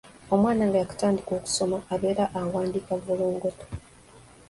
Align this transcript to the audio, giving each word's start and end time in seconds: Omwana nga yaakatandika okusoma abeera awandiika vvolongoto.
Omwana 0.33 0.63
nga 0.67 0.77
yaakatandika 0.81 1.31
okusoma 1.39 1.77
abeera 1.93 2.25
awandiika 2.39 2.93
vvolongoto. 3.01 3.65